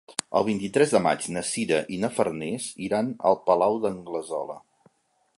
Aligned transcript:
El 0.37 0.45
vint-i-tres 0.45 0.93
de 0.93 1.01
maig 1.07 1.25
na 1.35 1.43
Sira 1.49 1.77
i 1.97 1.99
na 2.05 2.09
Farners 2.15 2.69
iran 2.85 3.11
al 3.33 3.37
Palau 3.51 3.77
d'Anglesola. 3.85 4.57